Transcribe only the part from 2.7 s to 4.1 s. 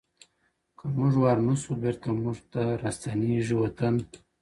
راستنیږي وطن